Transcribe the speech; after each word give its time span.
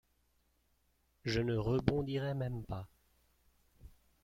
Je 1.25 1.41
ne 1.41 1.55
rebondirai 1.55 2.33
même 2.33 2.63
pas. 2.63 2.87